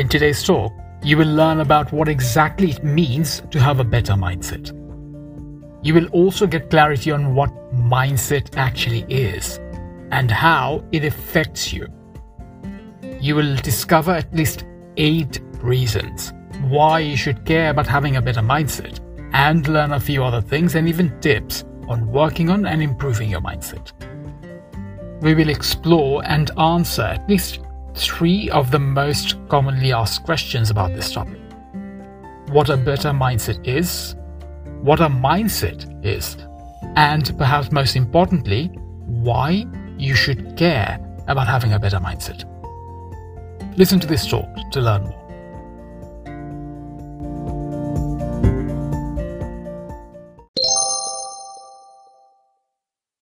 [0.00, 0.72] In today's talk,
[1.02, 4.72] you will learn about what exactly it means to have a better mindset.
[5.82, 9.58] You will also get clarity on what mindset actually is
[10.10, 11.86] and how it affects you.
[13.20, 14.64] You will discover at least
[14.96, 16.32] eight reasons
[16.62, 19.00] why you should care about having a better mindset
[19.34, 23.42] and learn a few other things and even tips on working on and improving your
[23.42, 23.92] mindset.
[25.20, 27.60] We will explore and answer at least
[27.94, 31.38] three of the most commonly asked questions about this topic
[32.50, 34.16] what a better mindset is,
[34.82, 36.36] what a mindset is,
[36.96, 38.66] and perhaps most importantly,
[39.06, 39.64] why
[39.98, 42.44] you should care about having a better mindset.
[43.76, 45.19] Listen to this talk to learn more.